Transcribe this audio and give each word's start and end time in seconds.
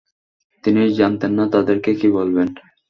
তিনি 0.63 0.81
জানতেন 0.99 1.31
না 1.37 1.45
তাদেরকে 1.53 1.91
কি 1.99 2.07
বলবেন। 2.17 2.47